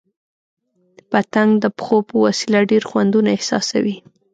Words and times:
پتنګ 1.09 1.51
د 1.63 1.65
پښو 1.77 1.97
په 2.07 2.15
وسیله 2.25 2.59
ډېر 2.71 2.83
خوندونه 2.89 3.29
احساسوي. 3.33 3.97